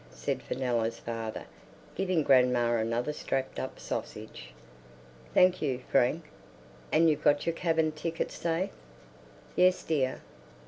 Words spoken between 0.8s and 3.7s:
father, giving grandma another strapped